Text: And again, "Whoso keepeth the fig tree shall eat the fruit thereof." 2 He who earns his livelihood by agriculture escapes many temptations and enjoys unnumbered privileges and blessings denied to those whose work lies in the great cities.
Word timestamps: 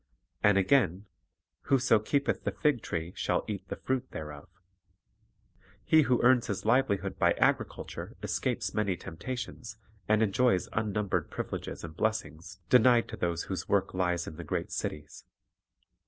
And 0.41 0.57
again, 0.57 1.05
"Whoso 1.65 1.99
keepeth 1.99 2.43
the 2.43 2.51
fig 2.51 2.81
tree 2.81 3.13
shall 3.15 3.45
eat 3.47 3.67
the 3.67 3.75
fruit 3.75 4.09
thereof." 4.09 4.49
2 5.91 5.97
He 5.97 6.01
who 6.01 6.23
earns 6.23 6.47
his 6.47 6.65
livelihood 6.65 7.19
by 7.19 7.33
agriculture 7.33 8.15
escapes 8.23 8.73
many 8.73 8.97
temptations 8.97 9.77
and 10.09 10.23
enjoys 10.23 10.67
unnumbered 10.73 11.29
privileges 11.29 11.83
and 11.83 11.95
blessings 11.95 12.57
denied 12.67 13.09
to 13.09 13.15
those 13.15 13.43
whose 13.43 13.69
work 13.69 13.93
lies 13.93 14.25
in 14.25 14.37
the 14.37 14.43
great 14.43 14.71
cities. 14.71 15.23